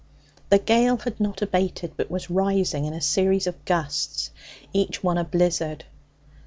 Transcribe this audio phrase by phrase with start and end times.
[0.49, 4.31] The gale had not abated, but was rising in a series of gusts,
[4.73, 5.85] each one a blizzard.